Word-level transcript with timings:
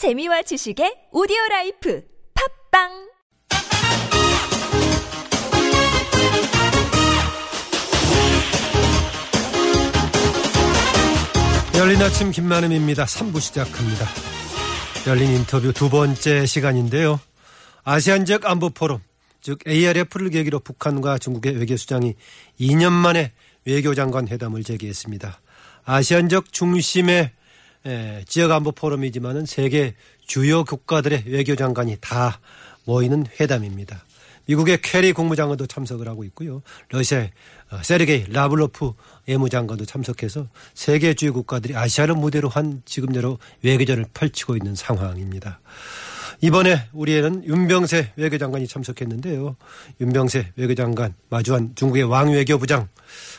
재미와 0.00 0.40
지식의 0.40 1.12
오디오 1.12 1.36
라이프 1.50 2.02
팟빵 2.70 2.88
열린 11.76 12.00
아침 12.00 12.30
김만흠입니다. 12.30 13.04
3부 13.04 13.42
시작합니다. 13.42 14.06
열린 15.06 15.32
인터뷰 15.32 15.74
두 15.74 15.90
번째 15.90 16.46
시간인데요. 16.46 17.20
아세안 17.84 18.24
지역 18.24 18.46
안보 18.46 18.70
포럼, 18.70 19.02
즉 19.42 19.58
ARF를 19.68 20.30
계기로 20.30 20.60
북한과 20.60 21.18
중국의 21.18 21.58
외교수장이 21.58 22.14
2년 22.58 22.92
만에 22.92 23.32
외교장관 23.66 24.28
회담을 24.28 24.64
재개했습니다. 24.64 25.42
아세안 25.84 26.30
지역 26.30 26.54
중심의 26.54 27.32
지역 28.26 28.50
안보 28.50 28.72
포럼이지만은 28.72 29.46
세계 29.46 29.94
주요 30.26 30.64
국가들의 30.64 31.24
외교장관이 31.26 31.96
다 32.00 32.40
모이는 32.84 33.26
회담입니다. 33.40 34.04
미국의 34.46 34.82
케리 34.82 35.12
국무장관도 35.12 35.66
참석을 35.66 36.08
하고 36.08 36.24
있고요. 36.24 36.62
러시아의 36.88 37.30
어, 37.70 37.78
세르게이 37.82 38.32
라브로프 38.32 38.92
외무장관도 39.28 39.84
참석해서 39.84 40.48
세계 40.74 41.14
주요 41.14 41.32
국가들이 41.32 41.76
아시아를 41.76 42.16
무대로 42.16 42.48
한 42.48 42.82
지금 42.84 43.14
여러 43.14 43.38
외교전을 43.62 44.06
펼치고 44.12 44.56
있는 44.56 44.74
상황입니다. 44.74 45.60
이번에 46.40 46.88
우리에는 46.92 47.44
윤병세 47.44 48.14
외교장관이 48.16 48.66
참석했는데요. 48.66 49.56
윤병세 50.00 50.52
외교장관 50.56 51.14
마주한 51.28 51.74
중국의 51.76 52.04
왕이 52.04 52.32
외교부장 52.32 52.88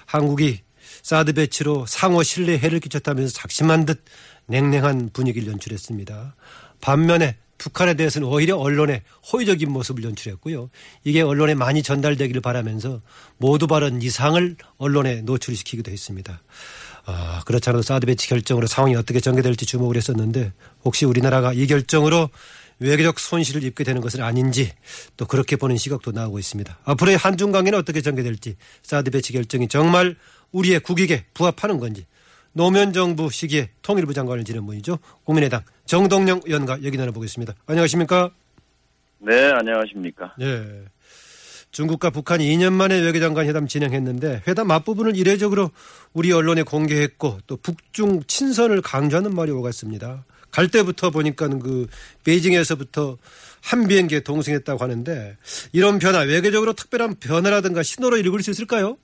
한국이 0.05 0.62
사드 1.02 1.34
배치로 1.34 1.86
상호 1.88 2.23
신뢰 2.23 2.58
해를 2.58 2.80
끼쳤다면서 2.80 3.34
작심한 3.34 3.86
듯 3.86 4.03
냉랭한 4.48 5.12
분위기를 5.13 5.52
연출했습니다. 5.52 6.36
반면에 6.81 7.38
북한에 7.58 7.94
대해서는 7.94 8.27
오히려 8.27 8.58
언론에 8.58 9.04
호의적인 9.31 9.72
모습을 9.72 10.04
연출했고요. 10.04 10.72
이게 11.03 11.22
언론에 11.22 11.53
많이 11.53 11.84
전달되기를 11.84 12.42
바라면서 12.42 13.02
모두 13.38 13.67
발언 13.67 14.02
이상을 14.02 14.56
언론에 14.78 15.22
노출시키기도 15.22 15.92
했습니다. 15.92 16.42
아, 17.06 17.42
그렇지 17.45 17.69
않아도 17.69 17.84
사드 17.84 18.08
배치 18.08 18.28
결정으로 18.28 18.66
상황이 18.66 18.95
어떻게 18.95 19.19
전개될지 19.19 19.67
주목을 19.67 19.95
했었는데 19.95 20.53
혹시 20.84 21.06
우리나라가 21.06 21.53
이 21.53 21.67
결정으로 21.67 22.30
외교적 22.80 23.19
손실을 23.19 23.64
입게 23.64 23.84
되는 23.84 24.02
것은 24.02 24.23
아닌지 24.23 24.72
또 25.16 25.28
그렇게 25.28 25.56
보는 25.56 25.78
시각도 25.78 26.12
나오고 26.12 26.39
있습니다. 26.39 26.80
앞으로의 26.84 27.17
한중 27.17 27.52
관계는 27.52 27.78
어떻게 27.78 28.02
전개될지 28.02 28.56
사드 28.81 29.12
배치 29.12 29.34
결정이 29.34 29.67
정말 29.67 30.16
우리의 30.52 30.80
국익에 30.80 31.25
부합하는 31.36 31.80
건지 31.80 32.08
노무현 32.53 32.94
정부 32.94 33.30
시기에 33.30 33.69
통일부 33.81 34.13
장관을 34.13 34.44
지낸 34.44 34.66
분이죠. 34.66 34.99
국민의당 35.23 35.61
정동영 35.85 36.41
의원과 36.45 36.81
얘기 36.83 36.97
나눠보겠습니다. 36.97 37.53
안녕하십니까? 37.66 38.31
네, 39.19 39.52
안녕하십니까? 39.52 40.35
네. 40.38 40.83
중국과 41.72 42.09
북한이 42.09 42.45
2년 42.57 42.73
만에 42.73 42.99
외교장관 42.99 43.47
회담 43.47 43.67
진행했는데 43.67 44.44
회담 44.47 44.72
앞부분을 44.72 45.16
이례적으로 45.16 45.72
우리 46.13 46.31
언론에 46.33 46.63
공개했고 46.63 47.39
또 47.47 47.57
북중 47.57 48.23
친선을 48.27 48.81
강조하는 48.81 49.33
말이 49.33 49.52
오갔습니다. 49.52 50.25
갈 50.52 50.67
때부터 50.67 51.11
보니까는 51.11 51.59
그 51.59 51.88
베이징에서부터 52.25 53.17
한 53.61 53.88
비행기에 53.88 54.19
동승했다고 54.22 54.83
하는데 54.83 55.38
이런 55.72 55.97
변화 55.97 56.19
외교적으로 56.19 56.73
특별한 56.73 57.16
변화라든가 57.22 57.83
신호로 57.83 58.17
읽을 58.17 58.44
수 58.44 58.52
있을까요? 58.52 58.97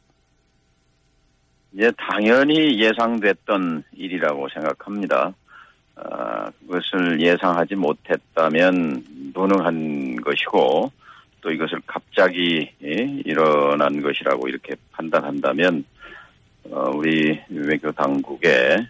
예, 1.75 1.91
당연히 1.97 2.79
예상됐던 2.79 3.83
일이라고 3.93 4.47
생각합니다. 4.49 5.33
어, 5.95 6.45
그것을 6.61 7.21
예상하지 7.21 7.75
못했다면 7.75 9.03
무능한 9.33 10.15
것이고 10.17 10.91
또 11.41 11.51
이것을 11.51 11.81
갑자기 11.85 12.71
예, 12.83 13.21
일어난 13.25 14.01
것이라고 14.01 14.47
이렇게 14.47 14.75
판단한다면 14.91 15.83
어, 16.69 16.91
우리 16.93 17.39
외교 17.49 17.91
당국의 17.91 18.87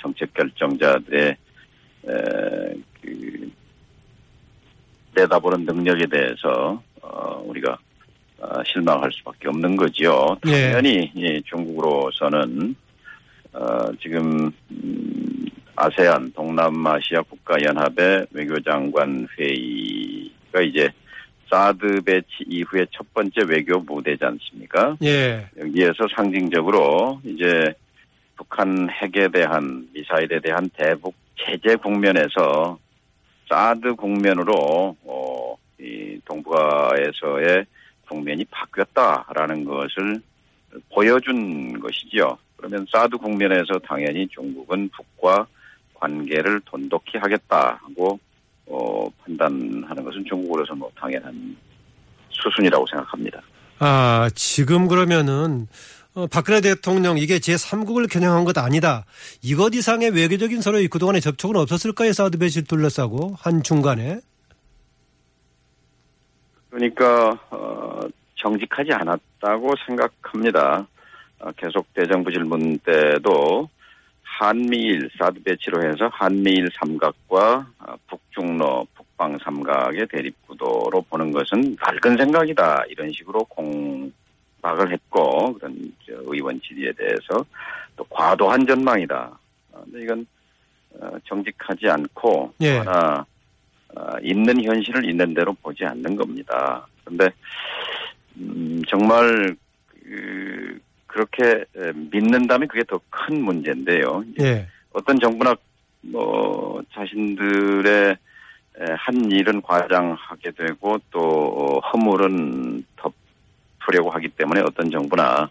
정책 0.00 0.32
결정자들의 0.34 1.36
그 3.00 3.52
내다보는 5.14 5.64
능력에 5.64 6.06
대해서 6.06 6.82
어, 7.02 7.42
우리가 7.44 7.72
어, 7.72 7.76
실망할 8.66 9.10
수밖에 9.12 9.48
없는 9.48 9.76
거지요. 9.76 10.36
예. 10.46 10.72
당연히 10.72 11.12
예, 11.16 11.40
중국으로서는 11.42 12.74
어, 13.52 13.92
지금 14.00 14.50
음, 14.70 15.46
아세안 15.76 16.32
동남아시아 16.32 17.22
국가연합의 17.22 18.26
외교장관 18.30 19.26
회의가 19.38 20.60
이제 20.62 20.88
사드 21.50 22.00
배치 22.02 22.26
이후에 22.46 22.86
첫 22.92 23.12
번째 23.12 23.42
외교 23.46 23.78
무대지 23.78 24.24
않습니까? 24.24 24.96
예. 25.02 25.46
여기에서 25.58 26.08
상징적으로 26.16 27.20
이제 27.24 27.74
북한 28.36 28.88
핵에 28.90 29.28
대한 29.28 29.86
미사일에 29.92 30.40
대한 30.40 30.68
대북 30.76 31.14
제재 31.36 31.76
국면에서 31.76 32.78
사드 33.48 33.94
국면으로 33.96 34.96
어, 35.04 35.56
이 35.78 36.18
동북아에서의 36.24 37.66
국면이 38.12 38.44
바뀌었다라는 38.50 39.64
것을 39.64 40.20
보여준 40.92 41.78
것이죠. 41.80 42.36
그러면 42.56 42.86
사드 42.92 43.16
국면에서 43.16 43.78
당연히 43.86 44.28
중국은 44.28 44.88
북과 44.90 45.46
관계를 45.94 46.60
돈독히 46.64 47.18
하겠다고 47.18 48.18
어, 48.66 49.08
판단하는 49.24 50.04
것은 50.04 50.24
중국으로서 50.28 50.74
뭐 50.74 50.90
당연한 50.96 51.56
수순이라고 52.30 52.86
생각합니다. 52.86 53.40
아, 53.78 54.30
지금 54.34 54.86
그러면은 54.88 55.66
어, 56.14 56.26
박근혜 56.26 56.60
대통령 56.60 57.18
이게 57.18 57.38
제3국을 57.38 58.10
겨냥한 58.10 58.44
것 58.44 58.56
아니다. 58.58 59.04
이것 59.42 59.74
이상의 59.74 60.10
외교적인 60.10 60.60
서로의 60.60 60.88
그동안의 60.88 61.20
접촉은 61.20 61.56
없었을까요? 61.56 62.12
사우드 62.12 62.38
배치를 62.38 62.66
둘러싸고 62.66 63.36
한 63.38 63.62
중간에. 63.62 64.20
그러니까 66.72 67.38
어, 67.50 68.00
정직하지 68.36 68.92
않았다고 68.94 69.74
생각합니다. 69.86 70.86
어, 71.40 71.50
계속 71.54 71.92
대정부 71.92 72.32
질문 72.32 72.78
때도 72.78 73.68
한미일 74.22 75.10
사드 75.18 75.42
배치로 75.42 75.82
해서 75.82 76.08
한미일 76.10 76.70
삼각과 76.72 77.66
어, 77.78 77.94
북중로 78.08 78.86
북방 78.94 79.36
삼각의 79.44 80.06
대립 80.08 80.34
구도로 80.46 81.02
보는 81.10 81.30
것은 81.32 81.76
낡은 81.78 82.16
생각이다 82.16 82.84
이런 82.88 83.12
식으로 83.12 83.44
공박을 83.44 84.92
했고 84.92 85.52
그런 85.52 85.92
의원 86.08 86.58
질의에 86.62 86.92
대해서 86.92 87.44
또 87.96 88.04
과도한 88.04 88.66
전망이다. 88.66 89.38
어, 89.72 89.82
근데 89.84 90.04
이건 90.04 90.26
정직하지 91.24 91.88
않고 91.88 92.52
예. 92.60 92.78
하나 92.78 93.24
있는 94.22 94.62
현실을 94.64 95.08
있는 95.08 95.34
대로 95.34 95.52
보지 95.62 95.84
않는 95.84 96.16
겁니다. 96.16 96.86
그런데 97.04 97.30
음, 98.36 98.82
정말 98.88 99.54
그, 100.04 100.78
그렇게 101.06 101.64
믿는다면 102.10 102.68
그게 102.68 102.82
더 102.84 103.00
큰 103.10 103.40
문제인데요. 103.42 104.24
예. 104.40 104.66
어떤 104.92 105.18
정부나 105.20 105.54
뭐 106.00 106.82
자신들의 106.92 108.16
한 108.98 109.30
일은 109.30 109.62
과장하게 109.62 110.50
되고 110.50 110.98
또 111.10 111.80
허물은 111.92 112.84
덮으려고 112.96 114.10
하기 114.10 114.28
때문에 114.30 114.60
어떤 114.62 114.90
정부나 114.90 115.42
어, 115.44 115.48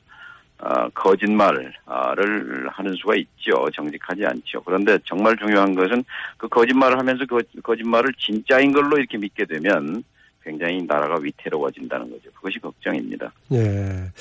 거짓말을 0.93 1.73
하는 1.85 2.93
수가 2.95 3.15
있죠. 3.15 3.67
정직하지 3.73 4.25
않죠. 4.25 4.61
그런데 4.63 4.97
정말 5.05 5.35
중요한 5.37 5.73
것은 5.73 6.03
그 6.37 6.47
거짓말을 6.47 6.99
하면서 6.99 7.25
그 7.25 7.39
거짓말을 7.61 8.13
진짜인 8.19 8.71
걸로 8.71 8.97
이렇게 8.97 9.17
믿게 9.17 9.45
되면 9.45 10.03
굉장히 10.43 10.83
나라가 10.83 11.17
위태로워진다는 11.21 12.09
거죠. 12.09 12.31
그것이 12.31 12.59
걱정입니다. 12.59 13.31
네. 13.49 14.11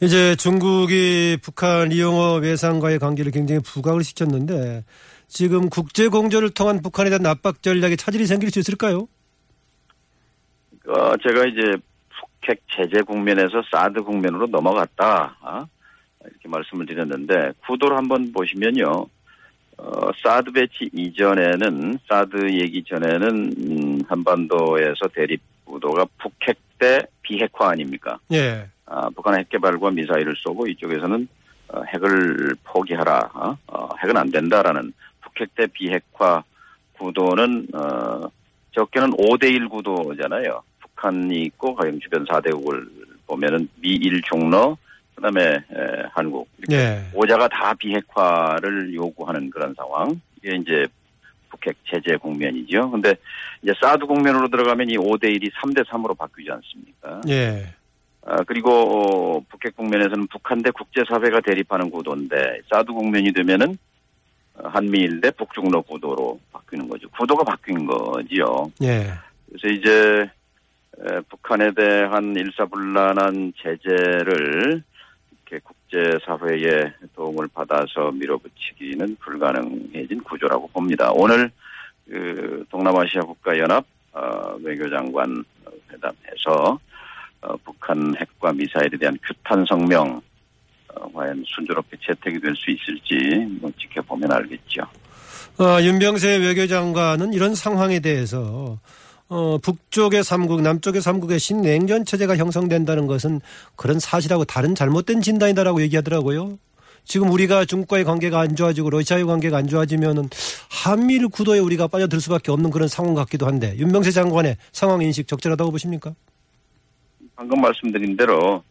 이제 0.00 0.34
중국이 0.36 1.38
북한 1.42 1.92
이용업 1.92 2.42
외상과의 2.42 2.98
관계를 2.98 3.30
굉장히 3.30 3.60
부각을 3.60 4.02
시켰는데 4.02 4.84
지금 5.28 5.68
국제 5.68 6.08
공조를 6.08 6.50
통한 6.50 6.82
북한에 6.82 7.10
대한 7.10 7.24
압박 7.26 7.62
전략에 7.62 7.96
차질이 7.96 8.26
생길 8.26 8.50
수 8.50 8.58
있을까요? 8.58 9.06
어, 10.88 11.16
제가 11.18 11.46
이제 11.46 11.76
북핵 12.40 12.60
제재 12.74 13.02
국면에서 13.02 13.62
사드 13.70 14.02
국면으로 14.02 14.48
넘어갔다. 14.48 15.36
어? 15.40 15.64
이렇게 16.24 16.48
말씀을 16.48 16.86
드렸는데 16.86 17.52
구도를 17.66 17.96
한번 17.96 18.32
보시면요. 18.32 19.06
어, 19.78 20.10
사드 20.22 20.52
배치 20.52 20.90
이전에는 20.92 21.98
사드 22.06 22.52
얘기 22.52 22.84
전에는 22.84 23.54
음, 23.58 24.00
한반도에서 24.06 25.08
대립 25.14 25.40
구도가 25.64 26.06
북핵 26.18 26.58
대 26.78 27.00
비핵화 27.22 27.70
아닙니까? 27.70 28.18
예. 28.32 28.66
아, 28.86 29.08
북한 29.10 29.38
핵 29.38 29.48
개발과 29.48 29.90
미사일을 29.90 30.34
쏘고 30.36 30.66
이쪽에서는 30.66 31.28
어, 31.68 31.82
핵을 31.84 32.56
포기하라. 32.64 33.30
어? 33.34 33.56
어, 33.68 33.88
핵은 34.02 34.16
안 34.16 34.30
된다라는 34.30 34.92
북핵 35.22 35.54
대 35.54 35.66
비핵화 35.66 36.42
구도는 36.98 37.68
어, 37.72 38.30
적게는 38.72 39.12
5대1 39.12 39.70
구도잖아요. 39.70 40.62
북한이 40.80 41.42
있고 41.44 41.74
가령 41.74 42.00
주변 42.00 42.24
4대국을 42.26 42.86
보면은 43.26 43.68
미일 43.80 44.20
중러 44.22 44.76
그다음에 45.20 45.56
에, 45.56 46.02
한국 46.12 46.48
예. 46.70 47.02
오자가 47.14 47.46
다 47.48 47.74
비핵화를 47.74 48.94
요구하는 48.94 49.50
그런 49.50 49.74
상황. 49.74 50.20
이게 50.42 50.56
이제 50.56 50.86
북핵 51.50 51.76
제재 51.84 52.16
국면이죠. 52.16 52.90
근데 52.90 53.14
이제 53.62 53.72
사드 53.80 54.06
국면으로 54.06 54.48
들어가면 54.48 54.88
이 54.88 54.96
5대 54.96 55.24
1이 55.24 55.52
3대 55.52 55.84
3으로 55.86 56.16
바뀌지 56.16 56.50
않습니까? 56.50 57.20
예. 57.28 57.66
아, 58.24 58.42
그리고 58.46 58.70
어, 58.70 59.40
북핵 59.48 59.76
국면에서는 59.76 60.26
북한 60.28 60.62
대 60.62 60.70
국제사회가 60.70 61.40
대립하는 61.40 61.90
구도인데 61.90 62.60
사드 62.70 62.92
국면이 62.92 63.32
되면은 63.32 63.76
어, 64.54 64.68
한미일 64.68 65.20
대 65.20 65.30
북중러 65.32 65.82
구도로 65.82 66.40
바뀌는 66.52 66.88
거죠. 66.88 67.08
구도가 67.10 67.44
바뀐 67.44 67.86
거지요. 67.86 68.70
예. 68.82 69.12
그래서 69.48 69.68
이제 69.68 70.30
에, 71.02 71.20
북한에 71.28 71.72
대한 71.72 72.34
일사불란한 72.36 73.52
제재를 73.62 74.82
이렇게 75.50 75.58
국제사회의 75.64 76.92
도움을 77.14 77.48
받아서 77.48 78.12
밀어붙이기는 78.12 79.16
불가능해진 79.16 80.22
구조라고 80.22 80.68
봅니다. 80.68 81.10
오늘 81.12 81.50
그 82.08 82.64
동남아시아 82.70 83.20
국가연합 83.22 83.84
어, 84.12 84.54
외교장관 84.62 85.44
회담에서 85.92 86.78
어, 87.42 87.56
북한 87.64 88.14
핵과 88.16 88.52
미사일에 88.52 88.96
대한 88.98 89.16
규탄 89.26 89.64
성명 89.68 90.20
어, 90.94 91.12
과연 91.12 91.42
순조롭게 91.46 91.96
채택이 92.04 92.40
될 92.40 92.54
수 92.56 92.70
있을지 92.70 93.46
뭐 93.60 93.70
지켜보면 93.78 94.30
알겠죠. 94.32 94.82
어, 95.58 95.80
윤병세 95.82 96.38
외교장관은 96.38 97.32
이런 97.32 97.54
상황에 97.54 98.00
대해서 98.00 98.78
어, 99.30 99.58
북쪽의 99.58 100.24
삼국, 100.24 100.60
남쪽의 100.60 101.00
삼국의 101.00 101.38
신냉전 101.38 102.04
체제가 102.04 102.36
형성된다는 102.36 103.06
것은 103.06 103.40
그런 103.76 104.00
사실하고 104.00 104.44
다른 104.44 104.74
잘못된 104.74 105.22
진단이다라고 105.22 105.82
얘기하더라고요. 105.82 106.58
지금 107.04 107.30
우리가 107.30 107.64
중국과의 107.64 108.04
관계가 108.04 108.40
안 108.40 108.56
좋아지고 108.56 108.90
러시아의 108.90 109.24
관계가 109.24 109.56
안 109.56 109.68
좋아지면은 109.68 110.28
한미일 110.68 111.28
구도에 111.28 111.60
우리가 111.60 111.86
빠져들 111.86 112.20
수밖에 112.20 112.50
없는 112.50 112.70
그런 112.70 112.88
상황 112.88 113.14
같기도 113.14 113.46
한데 113.46 113.76
윤병세 113.78 114.10
장관의 114.10 114.56
상황 114.72 115.00
인식 115.00 115.28
적절하다고 115.28 115.70
보십니까? 115.70 116.12
방금 117.36 117.60
말씀드린 117.60 118.16
대로 118.16 118.62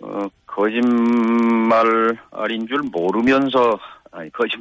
어, 0.00 0.26
거짓말인 0.46 2.18
줄 2.66 2.78
모르면서 2.90 3.78
아니 4.10 4.30
거짓 4.32 4.56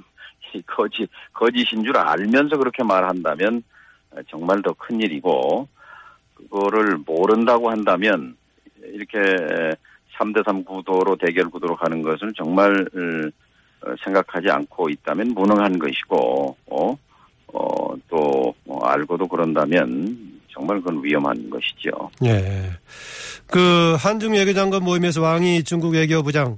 거짓 0.68 1.10
거짓인 1.34 1.84
줄 1.84 1.98
알면서 1.98 2.58
그렇게 2.58 2.84
말한다면 2.84 3.64
정말 4.30 4.62
더 4.62 4.74
큰 4.74 5.00
일이고 5.00 5.68
그거를 6.36 6.98
모른다고 7.06 7.70
한다면 7.70 8.36
이렇게 8.84 9.20
3대3 10.18 10.66
구도로 10.66 11.16
대결 11.18 11.50
구도로 11.50 11.76
가는 11.76 12.02
것을 12.02 12.34
정말 12.36 12.72
어, 13.84 13.96
생각하지 14.04 14.50
않고 14.50 14.90
있다면 14.90 15.30
무능한 15.30 15.80
것이고 15.80 16.56
어, 16.68 16.98
어, 17.54 17.96
또 18.10 18.54
어, 18.68 18.86
알고도 18.86 19.28
그런다면 19.28 20.40
정말 20.54 20.80
그건 20.82 21.04
위험한 21.04 21.50
것이죠. 21.50 22.10
예. 22.26 22.72
그 23.48 23.96
한중 23.98 24.34
외교장관 24.34 24.84
모임에서 24.84 25.22
왕이 25.22 25.64
중국 25.64 25.94
외교부장 25.94 26.58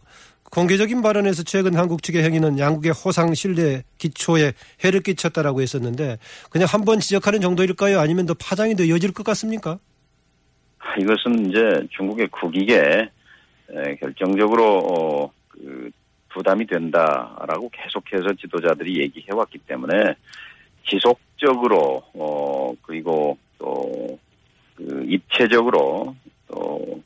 공개적인 0.58 1.02
발언에서 1.02 1.42
최근 1.42 1.76
한국 1.76 2.04
측의 2.04 2.24
행위는 2.24 2.60
양국의 2.60 2.92
호상 2.92 3.34
신뢰 3.34 3.82
기초에 3.98 4.54
해를 4.84 5.02
끼쳤다라고 5.02 5.62
했었는데 5.62 6.18
그냥 6.52 6.68
한 6.70 6.84
번 6.86 7.00
지적하는 7.00 7.42
정도일까요? 7.42 8.00
아니면 8.00 8.28
더 8.28 8.36
파장이 8.36 8.76
더 8.76 8.84
이어질 8.84 9.14
것 9.14 9.24
같습니까? 9.26 9.80
이것은 11.00 11.50
이제 11.50 11.88
중국의 11.98 12.28
국익에 12.28 13.10
에, 13.72 13.96
결정적으로 13.96 14.78
어, 14.78 15.32
그 15.48 15.90
부담이 16.30 16.68
된다라고 16.68 17.72
계속해서 17.72 18.34
지도자들이 18.40 19.02
얘기해왔기 19.02 19.58
때문에 19.60 20.16
지속적으로 20.88 22.04
어 22.14 22.74
그리고 22.84 23.38
또 23.58 24.20
그 24.76 25.06
입체적으로 25.08 26.16
또 26.48 27.02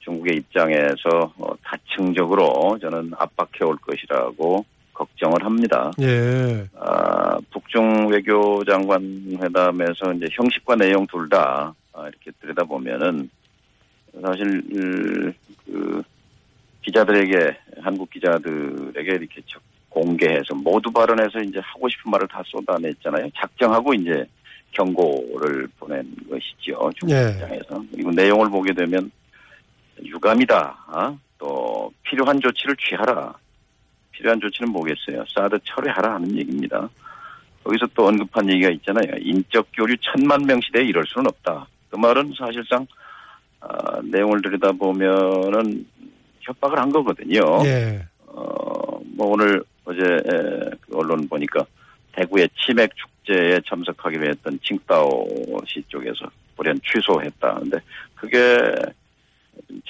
중국의 0.00 0.36
입장에서 0.36 1.32
어, 1.38 1.54
다층적으로 1.62 2.78
저는 2.80 3.12
압박해 3.16 3.64
올 3.64 3.76
것이라고 3.78 4.64
걱정을 4.92 5.44
합니다. 5.44 5.90
예. 6.00 6.66
아, 6.78 7.36
북중 7.50 8.08
외교 8.10 8.62
장관 8.64 9.02
회담에서 9.42 10.12
이제 10.14 10.26
형식과 10.32 10.76
내용 10.76 11.06
둘다 11.08 11.74
아, 11.92 12.08
이렇게 12.08 12.30
들여다보면은 12.40 13.28
사실 14.22 14.62
그 15.66 16.02
기자들에게 16.82 17.56
한국 17.82 18.10
기자들에게 18.10 19.10
이렇게 19.12 19.40
적- 19.46 19.62
공개해서 19.88 20.54
모두 20.56 20.90
발언해서 20.90 21.38
이제 21.40 21.60
하고 21.62 21.88
싶은 21.88 22.10
말을 22.10 22.26
다 22.26 22.42
쏟아냈잖아요. 22.46 23.28
작정하고 23.36 23.94
이제 23.94 24.24
경고를 24.72 25.68
보낸 25.78 26.04
것이죠. 26.28 26.90
중국 26.98 27.14
예. 27.14 27.30
입장에서 27.30 27.80
그리고 27.92 28.10
내용을 28.10 28.50
보게 28.50 28.72
되면 28.74 29.10
유감이다. 30.24 30.84
아? 30.86 31.16
또 31.38 31.92
필요한 32.02 32.40
조치를 32.40 32.74
취하라. 32.76 33.34
필요한 34.10 34.40
조치는 34.40 34.72
뭐겠어요? 34.72 35.24
사드 35.34 35.58
철회하라 35.64 36.14
하는 36.14 36.36
얘기입니다. 36.38 36.88
거기서 37.62 37.86
또 37.94 38.06
언급한 38.06 38.50
얘기가 38.50 38.70
있잖아요. 38.70 39.16
인적 39.20 39.68
교류 39.74 39.94
천만 40.00 40.42
명 40.46 40.60
시대에 40.60 40.84
이럴 40.84 41.04
수는 41.06 41.26
없다. 41.28 41.66
그 41.90 41.96
말은 41.96 42.32
사실상 42.38 42.86
아, 43.60 44.00
내용을 44.02 44.40
들여다보면은 44.42 45.86
협박을 46.40 46.78
한 46.78 46.90
거거든요. 46.90 47.40
예. 47.64 48.04
어, 48.26 49.00
뭐 49.16 49.28
오늘 49.28 49.62
어제 49.84 50.00
에, 50.00 50.70
그 50.80 50.96
언론 50.98 51.26
보니까 51.28 51.64
대구의 52.12 52.48
치맥 52.54 52.90
축제에 52.94 53.60
참석하기로 53.66 54.26
했던 54.28 54.58
칭다오 54.62 55.26
시 55.66 55.82
쪽에서 55.88 56.26
불연 56.56 56.78
취소했다. 56.84 57.54
근데 57.54 57.78
그게 58.14 58.38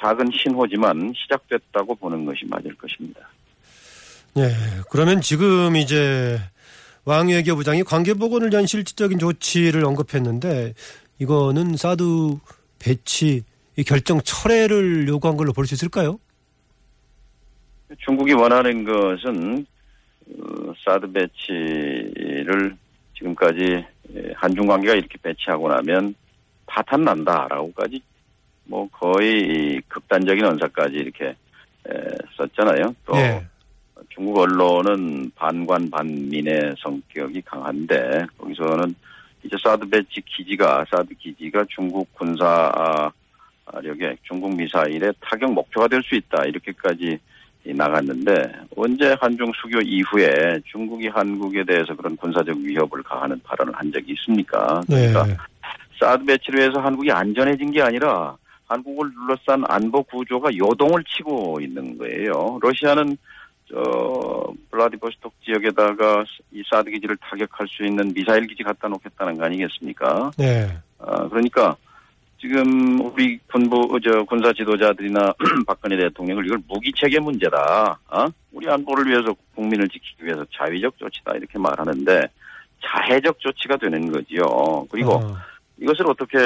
작은 0.01 0.27
신호지만 0.33 1.13
시작됐다고 1.17 1.95
보는 1.97 2.25
것이 2.25 2.45
맞을 2.47 2.75
것입니다. 2.77 3.21
예. 4.37 4.51
그러면 4.91 5.21
지금 5.21 5.77
이제 5.77 6.39
왕 7.05 7.29
외교부장이 7.29 7.83
관계복원을 7.85 8.51
위한 8.51 8.67
실질적인 8.67 9.19
조치를 9.19 9.85
언급했는데 9.85 10.75
이거는 11.19 11.77
사드 11.77 12.03
배치 12.79 13.43
이 13.77 13.83
결정 13.85 14.21
철회를 14.21 15.09
요구한 15.09 15.37
걸로 15.37 15.53
볼 15.53 15.67
수 15.67 15.75
있을까요? 15.75 16.19
중국이 17.99 18.33
원하는 18.33 18.85
것은 18.85 19.67
어, 20.41 20.73
사드 20.85 21.13
배치를 21.13 22.77
지금까지 23.17 23.85
예, 24.15 24.33
한중 24.35 24.67
관계가 24.67 24.95
이렇게 24.95 25.17
배치하고 25.23 25.69
나면 25.69 26.15
파탄 26.67 27.03
난다라고까지 27.05 28.01
뭐 28.65 28.89
거의 28.91 29.81
극단적인 29.89 30.45
언사까지 30.45 30.97
이렇게 30.97 31.27
에, 31.27 31.35
썼잖아요. 32.37 32.95
또 33.07 33.17
예. 33.17 33.45
중국 34.09 34.39
언론은 34.39 35.31
반관 35.35 35.91
반민의 35.91 36.75
성격이 36.79 37.43
강한데 37.43 38.27
거기서는 38.39 38.95
이제 39.43 39.57
사드 39.63 39.89
배치 39.89 40.21
기지가 40.23 40.85
사드 40.91 41.15
기지가 41.15 41.65
중국 41.69 42.13
군사력의 42.15 43.13
중국 44.23 44.57
미사일의 44.57 45.13
타격 45.21 45.53
목표가 45.53 45.89
될 45.89 46.03
수 46.03 46.15
있다 46.15 46.45
이렇게까지 46.45 47.19
나갔는데 47.67 48.53
언제 48.77 49.17
한중 49.21 49.51
수교 49.55 49.81
이후에 49.81 50.61
중국이 50.67 51.09
한국에 51.09 51.65
대해서 51.65 51.95
그런 51.97 52.17
군사적 52.17 52.57
위협을 52.59 53.03
가하는 53.03 53.41
발언을 53.43 53.75
한 53.75 53.91
적이 53.91 54.13
있습니까? 54.13 54.81
네. 54.87 55.09
그러니까 55.09 55.45
사드 55.99 56.25
배치를 56.25 56.69
해서 56.69 56.81
한국이 56.81 57.11
안전해진 57.11 57.73
게 57.73 57.83
아니라 57.83 58.37
한국을 58.67 59.11
둘러싼 59.13 59.65
안보 59.69 60.03
구조가 60.03 60.51
요동을 60.57 61.05
치고 61.05 61.61
있는 61.61 61.99
거예요. 61.99 62.59
러시아는 62.61 63.17
저 63.71 64.53
블라디보스톡 64.71 65.33
지역에다가 65.45 66.25
이 66.53 66.63
사드 66.71 66.91
기지를 66.91 67.17
타격할 67.17 67.67
수 67.69 67.85
있는 67.85 68.13
미사일 68.13 68.47
기지 68.47 68.63
갖다 68.63 68.89
놓겠다는 68.89 69.39
거 69.39 69.45
아니겠습니까? 69.45 70.31
네. 70.37 70.77
아, 70.99 71.29
그러니까 71.29 71.77
지금 72.39 73.01
우리 73.01 73.39
군부 73.51 73.99
저 74.05 74.23
군사 74.25 74.53
지도자들이나 74.53 75.33
박근혜 75.67 75.97
대통령을 75.97 76.45
이걸 76.45 76.59
무기 76.69 76.93
체계 76.95 77.19
문제다. 77.19 77.99
어? 78.11 78.27
우리 78.53 78.69
안보를 78.69 79.07
위해서 79.07 79.35
국민을 79.55 79.89
지키기 79.89 80.27
위해서 80.27 80.45
자위적 80.53 80.99
조치다 80.99 81.37
이렇게 81.37 81.59
말하는데 81.59 82.21
자해적 82.85 83.41
조치가 83.41 83.77
되는 83.77 84.13
거지요. 84.13 84.87
그리고 84.91 85.15
어. 85.15 85.37
이것을 85.79 86.07
어떻게 86.07 86.39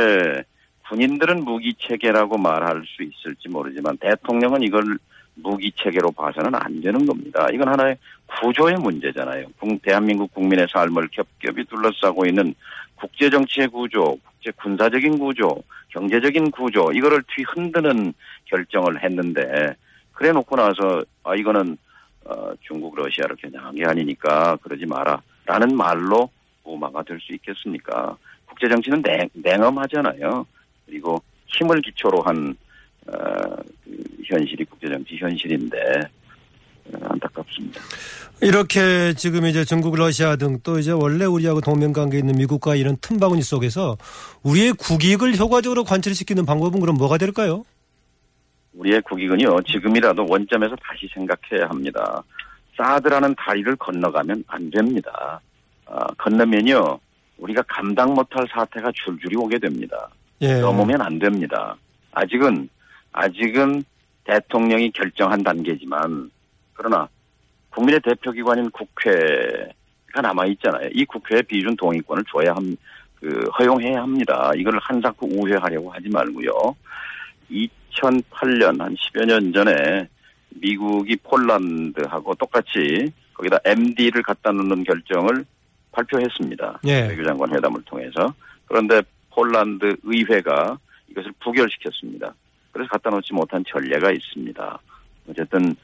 군인들은 0.89 1.45
무기 1.45 1.75
체계라고 1.79 2.39
말할 2.39 2.83
수 2.87 3.03
있을지 3.03 3.49
모르지만 3.49 3.97
대통령은 3.99 4.63
이걸 4.63 4.99
무기 5.35 5.71
체계로 5.73 6.11
봐서는 6.13 6.55
안 6.55 6.81
되는 6.81 7.05
겁니다. 7.07 7.47
이건 7.53 7.69
하나의 7.69 7.97
구조의 8.27 8.77
문제잖아요. 8.77 9.47
대한민국 9.83 10.33
국민의 10.35 10.67
삶을 10.71 11.09
겹겹이 11.09 11.65
둘러싸고 11.67 12.27
있는 12.27 12.55
국제 12.97 13.31
정치의 13.31 13.69
구조, 13.69 14.19
국제 14.25 14.51
군사적인 14.57 15.19
구조, 15.19 15.63
경제적인 15.91 16.51
구조 16.51 16.91
이거를 16.93 17.23
뒤흔드는 17.35 18.13
결정을 18.47 19.03
했는데 19.03 19.75
그래 20.13 20.33
놓고 20.33 20.57
나서 20.57 21.05
아 21.23 21.35
이거는 21.37 21.77
어, 22.25 22.53
중국 22.61 22.97
러시아를 22.97 23.37
겨냥한 23.37 23.75
게 23.75 23.85
아니니까 23.87 24.57
그러지 24.57 24.85
마라 24.87 25.23
라는 25.47 25.77
말로 25.77 26.29
무마가 26.65 27.03
될 27.03 27.19
수 27.21 27.33
있겠습니까? 27.35 28.17
국제 28.47 28.69
정치는 28.69 29.03
냉, 29.03 29.29
냉엄하잖아요. 29.33 30.45
그리고 30.89 31.23
힘을 31.47 31.81
기초로 31.83 32.23
한 32.23 32.55
어, 33.07 33.13
그 33.85 33.93
현실이 34.25 34.65
국제 34.65 34.89
정치 34.89 35.17
현실인데 35.17 35.79
어, 36.93 36.99
안타깝습니다. 37.11 37.81
이렇게 38.41 39.13
지금 39.15 39.47
이제 39.47 39.65
중국, 39.65 39.97
러시아 39.97 40.37
등 40.37 40.61
또 40.63 40.79
이제 40.79 40.93
원래 40.93 41.25
우리하고 41.25 41.61
동맹 41.61 41.93
관계 41.93 42.19
있는 42.19 42.37
미국과 42.37 42.77
이런 42.77 42.97
틈바구니 43.01 43.43
속에서 43.43 43.97
우리의 44.43 44.73
국익을 44.75 45.37
효과적으로 45.37 45.85
관철시키는 45.85 46.47
방법은 46.47 46.81
그럼 46.81 46.97
뭐가 46.97 47.19
될까요? 47.19 47.65
우리의 48.75 49.01
국익은요 49.03 49.63
지금이라도 49.63 50.27
원점에서 50.29 50.77
다시 50.77 51.09
생각해야 51.13 51.69
합니다. 51.69 52.23
사드라는 52.77 53.35
다리를 53.37 53.75
건너가면 53.77 54.45
안 54.47 54.71
됩니다. 54.71 55.41
아, 55.87 56.07
건너면요 56.19 57.01
우리가 57.39 57.63
감당 57.67 58.15
못할 58.15 58.47
사태가 58.53 58.93
줄줄이 58.95 59.35
오게 59.37 59.59
됩니다. 59.59 60.09
예. 60.41 60.61
넘으면 60.61 61.01
안 61.03 61.19
됩니다. 61.19 61.77
아직은 62.13 62.69
아직은 63.13 63.85
대통령이 64.25 64.91
결정한 64.93 65.43
단계지만 65.43 66.31
그러나 66.75 67.09
국민의 67.71 68.01
대표기관인 68.01 68.71
국회가 68.71 70.21
남아 70.23 70.47
있잖아요. 70.47 70.89
이 70.93 71.05
국회에 71.05 71.43
비준 71.43 71.77
동의권을 71.77 72.25
줘야 72.31 72.55
함, 72.55 72.77
그 73.17 73.49
허용해야 73.59 74.03
합니다. 74.03 74.51
이걸 74.57 74.79
한사코 74.81 75.27
우회하려고 75.27 75.91
하지 75.91 76.09
말고요. 76.09 76.53
2008년 77.51 78.79
한 78.79 78.95
10여 78.95 79.27
년 79.27 79.53
전에 79.53 80.09
미국이 80.51 81.17
폴란드하고 81.17 82.35
똑같이 82.35 83.13
거기다 83.35 83.59
MD를 83.65 84.23
갖다 84.23 84.53
놓는 84.53 84.85
결정을 84.85 85.45
발표했습니다. 85.93 86.81
예. 86.87 87.09
외교장관 87.09 87.55
회담을 87.55 87.83
통해서. 87.83 88.35
그런데 88.67 89.03
폴란드 89.39 89.99
의회가 90.03 90.77
이것을 91.11 91.33
부결시켰습니다. 91.39 92.35
그래서 92.73 92.89
갖다 92.91 93.09
놓지 93.11 93.33
못한 93.33 93.63
전례가 93.69 94.11
있습니다. 94.11 94.79
어쨌든 95.31 95.77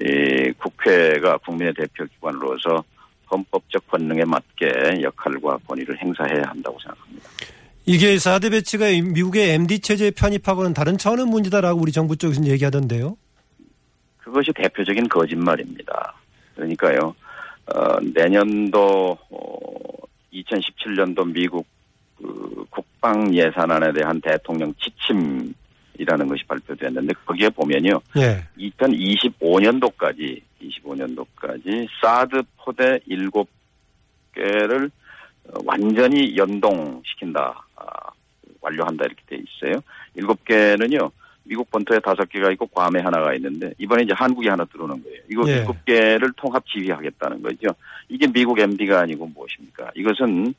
이 0.00 0.50
국회가 0.56 1.36
국민의 1.36 1.74
대표 1.74 2.06
기관으로서 2.06 2.82
헌법적 3.30 3.86
권능에 3.88 4.24
맞게 4.24 5.02
역할과 5.02 5.58
권위를 5.66 5.98
행사해야 5.98 6.42
한다고 6.46 6.78
생각합니다. 6.80 7.28
이게 7.84 8.16
4대 8.16 8.50
배치가 8.50 8.86
미국의 8.86 9.50
MD 9.50 9.80
체제에 9.80 10.12
편입하고는 10.12 10.72
다른 10.72 10.96
차원의 10.96 11.26
문제다라고 11.26 11.82
우리 11.82 11.92
정부 11.92 12.16
쪽에서는 12.16 12.48
얘기하던데요. 12.48 13.18
그것이 14.18 14.52
대표적인 14.54 15.08
거짓말입니다. 15.08 16.14
그러니까요, 16.54 17.14
어, 17.66 18.00
내년도, 18.14 19.18
어, 19.28 20.06
2017년도 20.32 21.30
미국 21.30 21.66
그 21.66 21.71
국방 23.02 23.34
예산안에 23.34 23.92
대한 23.92 24.20
대통령 24.20 24.72
지침 24.74 25.52
이라는 25.98 26.28
것이 26.28 26.44
발표됐는데 26.44 27.14
거기에 27.26 27.48
보면요. 27.50 28.00
예. 28.16 28.44
2025년도까지 28.56 30.40
25년도까지 30.62 31.88
사드 32.00 32.42
포대 32.58 33.00
7개를 33.08 34.90
완전히 35.64 36.36
연동시킨다. 36.36 37.66
아, 37.74 37.84
완료한다 38.60 39.04
이렇게 39.04 39.22
돼 39.26 39.36
있어요. 39.36 39.82
7개는요. 40.16 41.10
미국 41.44 41.68
본토에 41.72 41.98
5개가 41.98 42.52
있고 42.52 42.66
괌에 42.68 43.00
하나가 43.00 43.34
있는데 43.34 43.72
이번에 43.78 44.04
이제 44.04 44.12
한국이 44.16 44.46
하나 44.46 44.64
들어오는 44.66 45.02
거예요. 45.02 45.18
이거 45.28 45.42
예. 45.48 45.64
7개를 45.64 46.32
통합 46.36 46.64
지휘하겠다는 46.68 47.42
거죠. 47.42 47.66
이게 48.08 48.28
미국 48.28 48.60
MD가 48.60 49.00
아니고 49.00 49.26
무엇입니까? 49.26 49.90
이것은 49.96 50.54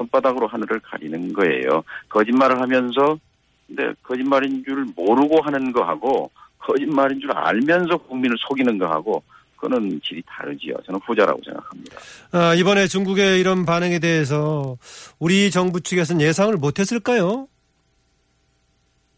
손바닥으로 0.00 0.46
하늘을 0.46 0.80
가리는 0.80 1.32
거예요. 1.32 1.84
거짓말을 2.08 2.60
하면서 2.60 3.18
근데 3.66 3.92
거짓말인 4.02 4.64
줄 4.64 4.86
모르고 4.96 5.42
하는 5.42 5.72
거하고 5.72 6.30
거짓말인 6.58 7.20
줄 7.20 7.30
알면서 7.32 7.98
국민을 7.98 8.36
속이는 8.48 8.78
거하고 8.78 9.22
그거는 9.56 10.00
질이 10.02 10.22
다르지요. 10.26 10.74
저는 10.86 10.98
후자라고 11.04 11.40
생각합니다. 11.44 11.98
아, 12.32 12.54
이번에 12.54 12.86
중국의 12.86 13.38
이런 13.38 13.66
반응에 13.66 13.98
대해서 13.98 14.76
우리 15.18 15.50
정부 15.50 15.80
측에서는 15.80 16.22
예상을 16.22 16.54
못했을까요? 16.56 17.46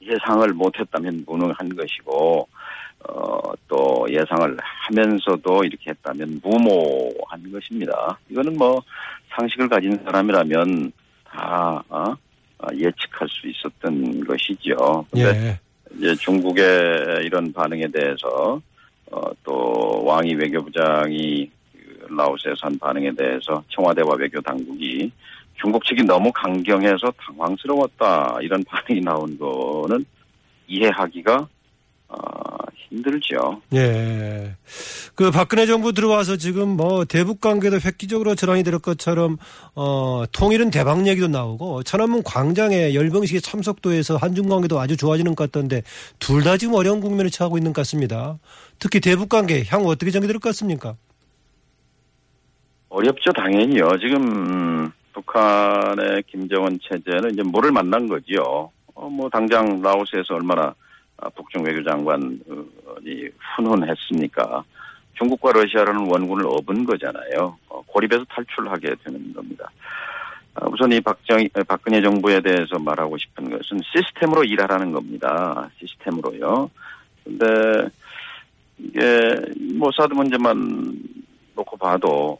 예상을 0.02 0.48
못했다면 0.52 1.24
무능한 1.26 1.76
것이고 1.76 2.48
어, 3.08 3.40
또 3.68 4.06
예상을 4.08 4.56
하면서도 4.60 5.64
이렇게 5.64 5.90
했다면 5.90 6.40
무모한 6.42 7.52
것입니다. 7.52 8.18
이거는 8.28 8.56
뭐 8.56 8.82
상식을 9.36 9.68
가진 9.68 9.98
사람이라면 10.04 10.92
다 11.24 11.82
어? 11.88 12.14
어, 12.58 12.66
예측할 12.74 13.28
수 13.28 13.48
있었던 13.48 14.24
것이죠. 14.24 15.04
근데 15.10 15.48
예. 15.48 15.60
이제 15.96 16.14
중국의 16.14 17.24
이런 17.24 17.52
반응에 17.52 17.88
대해서 17.88 18.60
어, 19.10 19.20
또 19.42 20.02
왕이 20.04 20.34
외교부장이 20.34 21.50
그 21.72 22.06
라오스에서 22.16 22.56
한 22.62 22.78
반응에 22.78 23.12
대해서 23.12 23.62
청와대와 23.68 24.14
외교 24.18 24.40
당국이 24.40 25.10
중국 25.60 25.84
측이 25.84 26.02
너무 26.04 26.32
강경해서 26.32 27.12
당황스러웠다 27.18 28.38
이런 28.42 28.62
반응이 28.64 29.00
나온 29.00 29.38
거는 29.38 30.04
이해하기가 30.66 31.48
어, 32.12 32.64
힘들죠. 32.90 33.62
예. 33.74 34.54
그 35.14 35.30
박근혜 35.30 35.64
정부 35.66 35.92
들어와서 35.92 36.36
지금 36.36 36.68
뭐 36.76 37.04
대북 37.06 37.40
관계도 37.40 37.78
획기적으로 37.84 38.34
전환이 38.34 38.62
될 38.62 38.78
것처럼 38.78 39.38
어 39.74 40.24
통일은 40.32 40.70
대박 40.70 41.06
얘기도 41.06 41.28
나오고 41.28 41.82
천안문 41.84 42.22
광장에 42.22 42.94
열병식에 42.94 43.40
참석도 43.40 43.92
해서 43.92 44.16
한중 44.16 44.48
관계도 44.48 44.78
아주 44.80 44.96
좋아지는 44.96 45.34
것 45.34 45.50
같던데 45.50 45.82
둘 46.18 46.42
다 46.42 46.56
지금 46.56 46.74
어려운 46.74 47.00
국면을 47.00 47.30
처하고 47.30 47.56
있는 47.56 47.72
것 47.72 47.80
같습니다. 47.82 48.38
특히 48.78 49.00
대북 49.00 49.28
관계 49.28 49.64
향후 49.68 49.90
어떻게 49.90 50.10
전개될 50.10 50.34
것 50.40 50.48
같습니까? 50.50 50.96
어렵죠, 52.88 53.32
당연히요. 53.32 53.88
지금 54.00 54.22
음, 54.26 54.92
북한의 55.14 56.24
김정은 56.30 56.78
체제는 56.82 57.32
이제 57.32 57.42
물을 57.42 57.70
만난 57.72 58.06
거지요. 58.08 58.70
어, 58.94 59.08
뭐 59.08 59.30
당장 59.30 59.80
라오스에서 59.80 60.34
얼마나 60.34 60.62
아, 60.64 60.74
북중 61.30 61.64
외교장관이 61.64 62.40
훈훈했습니까? 63.56 64.64
중국과 65.14 65.52
러시아라는 65.52 66.10
원군을 66.10 66.46
업은 66.46 66.84
거잖아요. 66.84 67.56
어, 67.68 67.82
고립에서 67.86 68.24
탈출하게 68.28 68.94
되는 69.04 69.32
겁니다. 69.32 69.70
아, 70.54 70.66
우선 70.66 70.92
이 70.92 71.00
박정, 71.00 71.38
박근혜 71.66 72.02
정부에 72.02 72.40
대해서 72.40 72.78
말하고 72.78 73.16
싶은 73.18 73.50
것은 73.50 73.80
시스템으로 73.92 74.44
일하라는 74.44 74.92
겁니다. 74.92 75.70
시스템으로요. 75.78 76.70
근데 77.24 77.88
이게 78.78 79.34
뭐 79.78 79.90
사드 79.96 80.12
문제만 80.14 80.98
놓고 81.54 81.76
봐도 81.76 82.38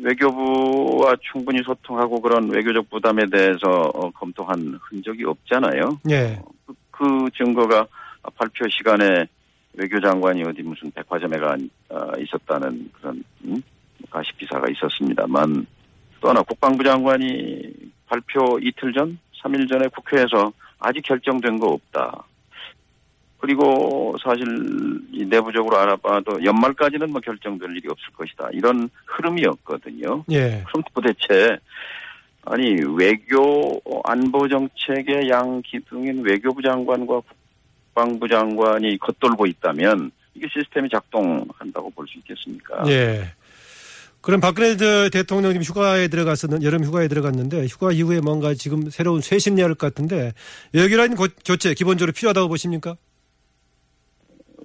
외교부와 0.00 1.16
충분히 1.20 1.62
소통하고 1.62 2.20
그런 2.20 2.48
외교적 2.48 2.88
부담에 2.88 3.26
대해서 3.26 3.90
어, 3.94 4.10
검토한 4.10 4.78
흔적이 4.80 5.24
없잖아요. 5.24 5.98
예. 6.10 6.40
그, 6.66 6.74
그 6.90 7.28
증거가 7.36 7.86
발표 8.30 8.68
시간에 8.68 9.26
외교장관이 9.74 10.42
어디 10.44 10.62
무슨 10.62 10.90
백화점에 10.90 11.38
가 11.38 11.56
어, 11.88 12.12
있었다는 12.18 12.90
그런 12.92 13.24
음? 13.44 13.62
가십 14.10 14.36
기사가 14.38 14.66
있었습니다만 14.70 15.66
또 16.20 16.28
하나 16.28 16.42
국방부 16.42 16.84
장관이 16.84 17.72
발표 18.06 18.58
이틀 18.60 18.92
전, 18.92 19.18
3일 19.42 19.68
전에 19.68 19.88
국회에서 19.88 20.52
아직 20.78 21.02
결정된 21.02 21.58
거 21.58 21.68
없다. 21.68 22.24
그리고 23.38 24.14
사실 24.22 24.46
이 25.10 25.24
내부적으로 25.24 25.76
알아봐도 25.76 26.44
연말까지는 26.44 27.10
뭐 27.10 27.20
결정될 27.20 27.76
일이 27.76 27.88
없을 27.88 28.12
것이다. 28.12 28.50
이런 28.52 28.88
흐름이었거든요. 29.06 30.24
예. 30.30 30.62
그럼 30.68 30.84
도대체 30.94 31.58
아니 32.44 32.76
외교 32.96 33.80
안보 34.04 34.48
정책의 34.48 35.28
양 35.28 35.60
기둥인 35.62 36.22
외교부 36.24 36.62
장관과 36.62 37.20
국방부 37.94 38.26
장관이 38.28 38.98
겉돌고 38.98 39.46
있다면 39.46 40.10
이게 40.34 40.46
시스템이 40.52 40.88
작동한다고 40.90 41.90
볼 41.90 42.06
수 42.08 42.18
있겠습니까? 42.18 42.84
예. 42.88 43.32
그럼 44.22 44.40
박근혜 44.40 44.76
대통령님 45.10 45.62
휴가에 45.62 46.08
들어갔었는 46.08 46.62
여름 46.62 46.84
휴가에 46.84 47.08
들어갔는데 47.08 47.66
휴가 47.66 47.90
이후에 47.92 48.20
뭔가 48.20 48.54
지금 48.54 48.88
새로운 48.88 49.20
쇄신해야 49.20 49.66
할것 49.66 49.94
같은데 49.94 50.32
외교라는 50.72 51.16
조치 51.42 51.74
기본적으로 51.74 52.12
필요하다고 52.12 52.48
보십니까? 52.48 52.96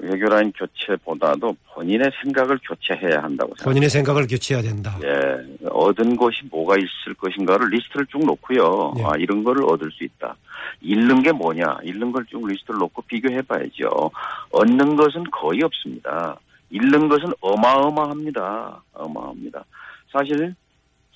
외교라인 0.08 0.52
교체보다도 0.54 1.56
본인의 1.74 2.12
생각을 2.24 2.58
교체해야 2.68 3.22
한다고 3.24 3.50
생각합니다. 3.56 3.64
본인의 3.66 3.90
생각을 3.90 4.28
교체해야 4.28 4.64
된다. 4.64 4.98
예, 5.04 5.68
얻은 5.70 6.16
것이 6.16 6.42
뭐가 6.50 6.76
있을 6.78 7.14
것인가를 7.18 7.70
리스트를 7.70 8.06
쭉 8.08 8.26
놓고요. 8.26 8.94
예. 9.00 9.04
아, 9.04 9.12
이런 9.18 9.44
거를 9.44 9.64
얻을 9.66 9.92
수 9.92 10.04
있다. 10.04 10.36
잃는 10.82 11.22
게 11.24 11.32
뭐냐? 11.32 11.78
잃는 11.84 12.12
걸 12.12 12.26
쭉 12.26 12.46
리스트를 12.48 12.78
놓고 12.80 13.02
비교해 13.04 13.42
봐야죠. 13.42 14.12
얻는 14.52 14.96
것은 14.96 15.24
거의 15.32 15.62
없습니다. 15.64 16.38
잃는 16.70 17.08
것은 17.08 17.32
어마어마합니다. 17.42 18.82
어마합니다. 18.94 19.64
사실, 20.12 20.54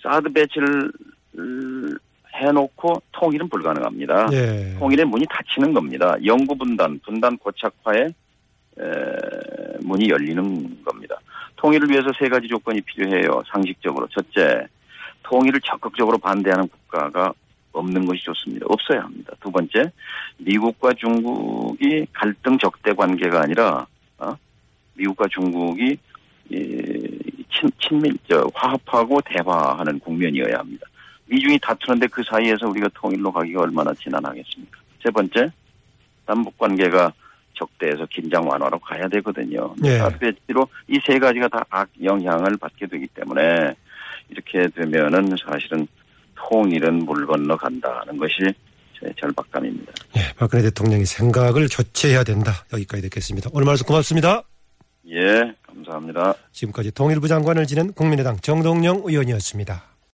사드 0.01 0.31
배치를 0.31 0.91
해놓고 2.33 3.01
통일은 3.11 3.49
불가능합니다. 3.49 4.27
예. 4.31 4.75
통일의 4.79 5.05
문이 5.05 5.25
닫히는 5.29 5.73
겁니다. 5.73 6.15
영구 6.25 6.55
분단, 6.57 6.99
분단 7.03 7.37
고착화의 7.37 8.01
에, 8.03 8.07
문이 9.81 10.09
열리는 10.09 10.83
겁니다. 10.83 11.19
통일을 11.57 11.89
위해서 11.89 12.09
세 12.17 12.27
가지 12.29 12.47
조건이 12.47 12.81
필요해요. 12.81 13.43
상식적으로. 13.51 14.07
첫째, 14.07 14.67
통일을 15.23 15.59
적극적으로 15.61 16.17
반대하는 16.17 16.67
국가가 16.67 17.33
없는 17.73 18.05
것이 18.05 18.23
좋습니다. 18.23 18.65
없어야 18.69 19.03
합니다. 19.03 19.33
두 19.41 19.51
번째, 19.51 19.91
미국과 20.37 20.93
중국이 20.93 22.05
갈등 22.11 22.57
적대 22.57 22.93
관계가 22.93 23.41
아니라 23.41 23.85
어? 24.17 24.35
미국과 24.95 25.27
중국이 25.29 25.97
이, 26.49 27.45
친, 27.49 27.69
친밀, 27.79 28.17
저, 28.29 28.45
화합하고 28.53 29.21
대화하는 29.21 29.99
국면이어야 29.99 30.59
합니다. 30.59 30.85
미중이 31.27 31.59
다투는데 31.59 32.07
그 32.07 32.21
사이에서 32.29 32.67
우리가 32.67 32.89
통일로 32.93 33.31
가기가 33.31 33.61
얼마나 33.61 33.93
지난하겠습니까? 33.93 34.79
세 35.01 35.09
번째, 35.11 35.49
남북 36.25 36.57
관계가 36.57 37.13
적대에서 37.53 38.05
긴장 38.11 38.47
완화로 38.47 38.79
가야 38.79 39.07
되거든요. 39.09 39.73
예. 39.83 39.97
사드배치로 39.97 40.67
이 40.87 40.99
세 41.05 41.17
가지가 41.19 41.47
다 41.49 41.63
악 41.69 41.89
영향을 42.03 42.57
받게 42.57 42.87
되기 42.87 43.07
때문에 43.07 43.73
이렇게 44.29 44.67
되면은 44.75 45.35
사실은 45.47 45.87
통일은 46.35 47.05
물 47.05 47.25
건너 47.27 47.55
간다는 47.55 48.17
것이 48.17 48.35
제 48.99 49.11
절박감입니다. 49.19 49.91
예, 50.17 50.21
박근혜 50.37 50.63
대통령이 50.63 51.05
생각을 51.05 51.67
교체해야 51.71 52.23
된다. 52.23 52.51
여기까지 52.73 53.03
듣겠습니다. 53.03 53.49
오늘 53.53 53.65
말씀 53.65 53.85
고맙습니다. 53.85 54.43
예, 55.09 55.53
감사합니다. 55.65 56.33
지금까지 56.51 56.91
통일부 56.91 57.27
장관을 57.27 57.65
지낸 57.67 57.91
국민의당 57.93 58.37
정동영 58.37 59.01
의원이었습니다. 59.05 59.83